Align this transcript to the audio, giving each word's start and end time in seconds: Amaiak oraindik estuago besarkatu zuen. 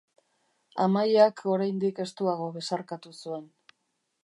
Amaiak 0.85 1.43
oraindik 1.51 2.01
estuago 2.05 2.49
besarkatu 2.57 3.15
zuen. 3.21 3.49